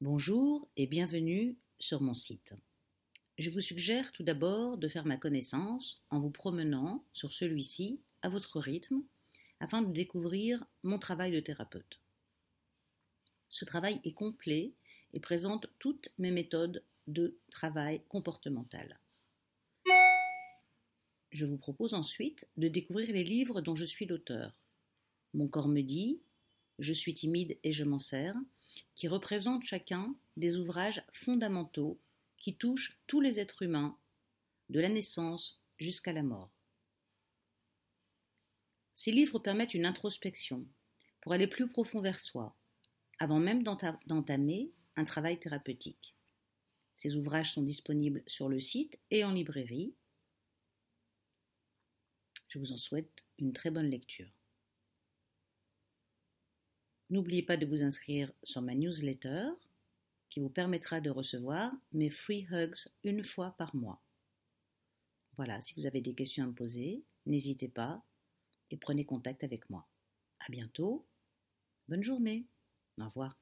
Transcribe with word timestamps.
Bonjour 0.00 0.68
et 0.76 0.86
bienvenue 0.86 1.56
sur 1.80 2.00
mon 2.00 2.14
site. 2.14 2.54
Je 3.36 3.50
vous 3.50 3.60
suggère 3.60 4.12
tout 4.12 4.22
d'abord 4.22 4.78
de 4.78 4.86
faire 4.86 5.04
ma 5.04 5.16
connaissance 5.16 6.04
en 6.10 6.20
vous 6.20 6.30
promenant 6.30 7.04
sur 7.12 7.32
celui-ci 7.32 8.00
à 8.22 8.28
votre 8.28 8.60
rythme 8.60 9.02
afin 9.58 9.82
de 9.82 9.92
découvrir 9.92 10.64
mon 10.84 11.00
travail 11.00 11.32
de 11.32 11.40
thérapeute. 11.40 12.00
Ce 13.48 13.64
travail 13.64 14.00
est 14.04 14.12
complet 14.12 14.72
et 15.14 15.20
présente 15.20 15.66
toutes 15.80 16.10
mes 16.16 16.30
méthodes 16.30 16.84
de 17.08 17.36
travail 17.50 18.00
comportemental. 18.08 19.00
Je 21.32 21.44
vous 21.44 21.58
propose 21.58 21.94
ensuite 21.94 22.46
de 22.56 22.68
découvrir 22.68 23.10
les 23.10 23.24
livres 23.24 23.62
dont 23.62 23.74
je 23.74 23.84
suis 23.84 24.06
l'auteur. 24.06 24.60
Mon 25.34 25.48
corps 25.48 25.66
me 25.66 25.82
dit, 25.82 26.20
Je 26.78 26.92
suis 26.92 27.14
timide 27.14 27.58
et 27.64 27.72
je 27.72 27.82
m'en 27.82 27.98
sers, 27.98 28.36
qui 28.94 29.08
représentent 29.08 29.64
chacun 29.64 30.14
des 30.36 30.56
ouvrages 30.56 31.02
fondamentaux 31.12 32.00
qui 32.38 32.56
touchent 32.56 32.98
tous 33.06 33.20
les 33.20 33.40
êtres 33.40 33.62
humains, 33.62 33.98
de 34.68 34.80
la 34.80 34.88
naissance 34.88 35.62
jusqu'à 35.78 36.12
la 36.12 36.22
mort. 36.22 36.50
Ces 38.94 39.12
livres 39.12 39.38
permettent 39.38 39.74
une 39.74 39.86
introspection 39.86 40.66
pour 41.20 41.32
aller 41.32 41.46
plus 41.46 41.68
profond 41.68 42.00
vers 42.00 42.20
soi, 42.20 42.56
avant 43.18 43.38
même 43.38 43.62
d'entamer 43.62 44.72
un 44.96 45.04
travail 45.04 45.38
thérapeutique. 45.38 46.14
Ces 46.94 47.16
ouvrages 47.16 47.52
sont 47.52 47.62
disponibles 47.62 48.22
sur 48.26 48.48
le 48.48 48.58
site 48.58 48.98
et 49.10 49.24
en 49.24 49.32
librairie. 49.32 49.94
Je 52.48 52.58
vous 52.58 52.72
en 52.72 52.76
souhaite 52.76 53.24
une 53.38 53.52
très 53.52 53.70
bonne 53.70 53.88
lecture. 53.88 54.37
N'oubliez 57.10 57.42
pas 57.42 57.56
de 57.56 57.66
vous 57.66 57.82
inscrire 57.82 58.32
sur 58.42 58.60
ma 58.62 58.74
newsletter 58.74 59.50
qui 60.28 60.40
vous 60.40 60.50
permettra 60.50 61.00
de 61.00 61.10
recevoir 61.10 61.72
mes 61.92 62.10
free 62.10 62.46
hugs 62.50 62.88
une 63.02 63.24
fois 63.24 63.52
par 63.52 63.74
mois. 63.74 64.02
Voilà, 65.36 65.60
si 65.60 65.74
vous 65.74 65.86
avez 65.86 66.00
des 66.00 66.14
questions 66.14 66.44
à 66.44 66.46
me 66.46 66.52
poser, 66.52 67.04
n'hésitez 67.24 67.68
pas 67.68 68.04
et 68.70 68.76
prenez 68.76 69.04
contact 69.04 69.44
avec 69.44 69.70
moi. 69.70 69.88
À 70.40 70.50
bientôt. 70.50 71.06
Bonne 71.88 72.02
journée. 72.02 72.46
Au 72.98 73.06
revoir. 73.06 73.38